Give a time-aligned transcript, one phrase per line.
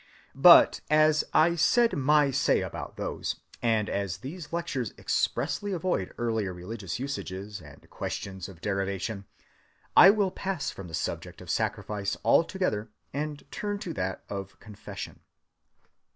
[0.33, 6.11] (304) But, as I said my say about those, and as these lectures expressly avoid
[6.17, 9.25] earlier religious usages and questions of derivation,
[9.95, 15.19] I will pass from the subject of Sacrifice altogether and turn to that of Confession.